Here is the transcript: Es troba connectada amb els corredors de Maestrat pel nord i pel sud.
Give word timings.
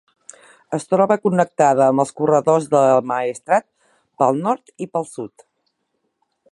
Es 0.77 0.87
troba 0.93 1.17
connectada 1.25 1.85
amb 1.87 2.03
els 2.05 2.13
corredors 2.21 2.65
de 2.73 2.81
Maestrat 3.13 3.67
pel 4.23 4.43
nord 4.47 4.77
i 4.87 4.89
pel 4.97 5.09
sud. 5.13 5.49